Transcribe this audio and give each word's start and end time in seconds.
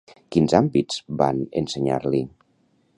Quins 0.35 0.55
àmbits 0.59 0.97
van 1.21 1.43
ensenyar-li? 1.63 2.23